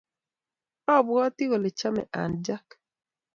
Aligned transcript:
Abwati 0.95 1.43
kole 1.49 1.69
chame 1.79 2.03
Ann 2.21 2.33
jack 2.45 2.67